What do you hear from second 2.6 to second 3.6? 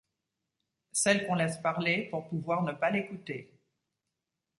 ne pas l'écouter.